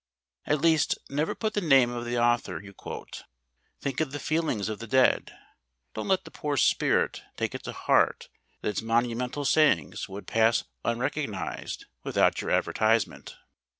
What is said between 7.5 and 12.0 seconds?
it to heart that its monumental sayings would pass unrecognised